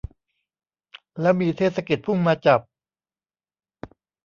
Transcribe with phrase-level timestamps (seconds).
[1.21, 2.61] แล้วมีเทศกิจพุ่งมาจับ